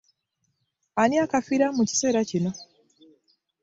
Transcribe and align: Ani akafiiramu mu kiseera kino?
Ani 1.01 1.15
akafiiramu 1.25 1.75
mu 1.77 1.83
kiseera 1.89 2.19
kino? 2.29 2.51